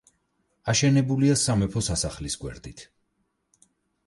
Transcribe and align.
აშენებულია 0.71 1.35
სამეფო 1.41 1.83
სასახლის 1.89 2.39
გვერდით. 2.45 2.83